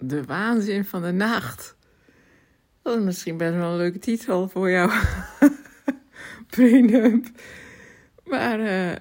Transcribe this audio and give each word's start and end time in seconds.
De 0.00 0.24
waanzin 0.24 0.84
van 0.84 1.02
de 1.02 1.12
nacht. 1.12 1.76
Dat 2.82 2.98
is 2.98 3.04
misschien 3.04 3.36
best 3.36 3.54
wel 3.54 3.70
een 3.70 3.76
leuke 3.76 3.98
titel 3.98 4.48
voor 4.48 4.70
jou. 4.70 4.92
Prenup. 6.50 7.26
Maar 8.24 8.60
uh, 8.60 8.92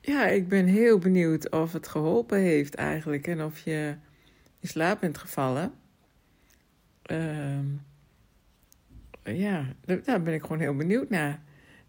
ja, 0.00 0.26
ik 0.26 0.48
ben 0.48 0.66
heel 0.66 0.98
benieuwd 0.98 1.50
of 1.50 1.72
het 1.72 1.88
geholpen 1.88 2.38
heeft 2.38 2.74
eigenlijk. 2.74 3.26
En 3.26 3.44
of 3.44 3.58
je 3.58 3.94
in 4.60 4.68
slaap 4.68 5.00
bent 5.00 5.18
gevallen. 5.18 5.72
Uh, 7.10 7.58
ja, 9.22 9.66
daar 10.04 10.22
ben 10.22 10.34
ik 10.34 10.42
gewoon 10.42 10.60
heel 10.60 10.76
benieuwd 10.76 11.10
naar. 11.10 11.42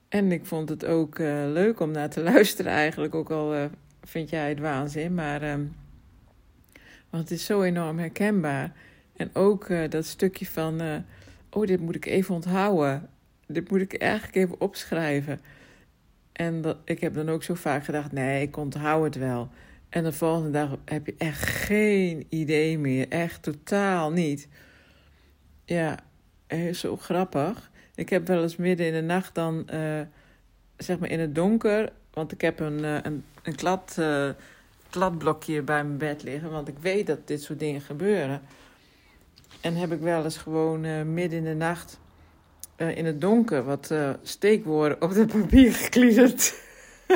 En 0.09 0.31
ik 0.31 0.45
vond 0.45 0.69
het 0.69 0.85
ook 0.85 1.19
uh, 1.19 1.27
leuk 1.47 1.79
om 1.79 1.91
naar 1.91 2.09
te 2.09 2.23
luisteren 2.31 2.71
eigenlijk. 2.71 3.15
Ook 3.15 3.31
al 3.31 3.55
uh, 3.55 3.65
vind 4.03 4.29
jij 4.29 4.49
het 4.49 4.59
waanzin. 4.59 5.13
Maar, 5.13 5.51
um, 5.51 5.75
want 7.15 7.29
het 7.29 7.39
is 7.39 7.45
zo 7.45 7.61
enorm 7.61 7.99
herkenbaar. 7.99 8.71
En 9.15 9.29
ook 9.33 9.69
uh, 9.69 9.89
dat 9.89 10.05
stukje 10.05 10.45
van... 10.45 10.81
oh, 11.49 11.67
dit 11.67 11.79
moet 11.79 11.95
ik 11.95 12.05
even 12.05 12.35
onthouden. 12.35 13.09
Dit 13.47 13.69
moet 13.69 13.81
ik 13.81 13.93
eigenlijk 13.93 14.35
even 14.35 14.61
opschrijven. 14.61 15.39
En 16.31 16.61
dat, 16.61 16.77
ik 16.85 16.99
heb 16.99 17.13
dan 17.13 17.29
ook 17.29 17.43
zo 17.43 17.53
vaak 17.53 17.85
gedacht... 17.85 18.11
nee, 18.11 18.41
ik 18.41 18.57
onthoud 18.57 19.03
het 19.03 19.15
wel. 19.15 19.49
En 19.89 20.03
de 20.03 20.11
volgende 20.11 20.51
dag 20.51 20.77
heb 20.85 21.05
je 21.05 21.15
echt 21.17 21.43
geen 21.45 22.25
idee 22.29 22.79
meer. 22.79 23.09
Echt 23.09 23.43
totaal 23.43 24.11
niet. 24.11 24.47
Ja, 25.65 25.99
zo 26.73 26.97
grappig. 26.97 27.71
Ik 27.95 28.09
heb 28.09 28.27
wel 28.27 28.41
eens 28.41 28.55
midden 28.55 28.87
in 28.87 28.93
de 28.93 29.01
nacht 29.01 29.35
dan, 29.35 29.69
zeg 30.77 30.99
maar 30.99 31.09
in 31.09 31.19
het 31.19 31.35
donker, 31.35 31.91
want 32.13 32.31
ik 32.31 32.41
heb 32.41 32.59
een, 32.59 32.83
een, 32.83 33.23
een 33.43 33.55
klad, 33.55 33.97
kladblokje 34.95 35.61
bij 35.61 35.83
mijn 35.83 35.97
bed 35.97 36.23
liggen, 36.23 36.51
want 36.51 36.67
ik 36.67 36.79
weet 36.79 37.07
dat 37.07 37.27
dit 37.27 37.41
soort 37.41 37.59
dingen 37.59 37.81
gebeuren. 37.81 38.41
En 39.61 39.75
heb 39.75 39.91
ik 39.91 39.99
wel 39.99 40.23
eens 40.23 40.37
gewoon 40.37 41.13
midden 41.13 41.39
in 41.39 41.43
de 41.45 41.53
nacht 41.53 41.99
in 42.75 43.05
het 43.05 43.21
donker 43.21 43.63
wat 43.63 43.93
steekwoorden 44.23 45.01
op 45.01 45.09
het 45.09 45.31
papier 45.31 45.73
gekliederd. 45.73 46.55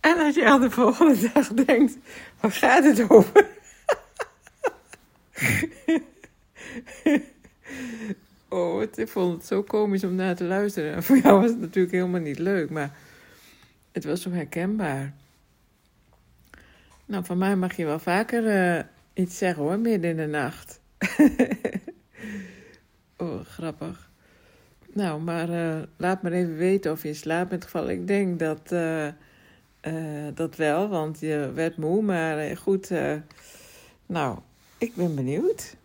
en 0.00 0.18
als 0.18 0.34
je 0.34 0.44
aan 0.44 0.60
de 0.60 0.70
volgende 0.70 1.30
dag 1.34 1.48
denkt, 1.48 1.96
waar 2.40 2.52
gaat 2.52 2.84
het 2.84 3.10
over? 3.10 3.46
Oh, 8.54 8.82
ik 8.82 9.08
vond 9.08 9.36
het 9.36 9.46
zo 9.46 9.62
komisch 9.62 10.04
om 10.04 10.14
naar 10.14 10.36
te 10.36 10.44
luisteren. 10.44 11.02
Voor 11.02 11.18
jou 11.18 11.40
was 11.40 11.50
het 11.50 11.60
natuurlijk 11.60 11.94
helemaal 11.94 12.20
niet 12.20 12.38
leuk, 12.38 12.70
maar 12.70 12.96
het 13.94 14.04
was 14.04 14.22
zo 14.22 14.30
herkenbaar. 14.30 15.14
Nou, 17.06 17.24
van 17.24 17.38
mij 17.38 17.56
mag 17.56 17.76
je 17.76 17.84
wel 17.84 17.98
vaker 17.98 18.74
uh, 18.76 18.84
iets 19.12 19.38
zeggen 19.38 19.62
hoor, 19.62 19.78
midden 19.78 20.10
in 20.10 20.16
de 20.16 20.26
nacht. 20.26 20.80
oh, 23.16 23.40
grappig. 23.40 24.10
Nou, 24.92 25.20
maar 25.20 25.50
uh, 25.50 25.82
laat 25.96 26.22
maar 26.22 26.32
even 26.32 26.56
weten 26.56 26.92
of 26.92 27.02
je 27.02 27.08
in 27.08 27.14
slaap 27.14 27.48
bent 27.48 27.64
gevallen. 27.64 27.90
Ik 27.90 28.06
denk 28.06 28.38
dat, 28.38 28.72
uh, 28.72 29.08
dat 30.34 30.56
wel, 30.56 30.88
want 30.88 31.20
je 31.20 31.50
werd 31.54 31.76
moe. 31.76 32.02
Maar 32.02 32.56
goed, 32.56 32.90
nou, 34.06 34.38
ik 34.78 34.94
ben 34.94 35.14
benieuwd. 35.14 35.76